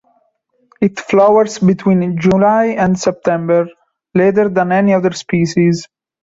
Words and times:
It 0.81 0.99
flowers 0.99 1.59
between 1.59 2.17
July 2.19 2.69
and 2.69 2.97
September, 2.99 3.67
later 4.15 4.49
than 4.49 4.71
any 4.71 4.95
other 4.95 5.11
species. 5.11 5.87